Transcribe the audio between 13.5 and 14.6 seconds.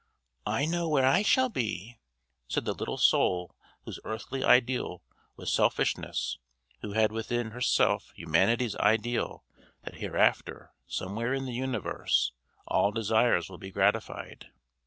be gratified.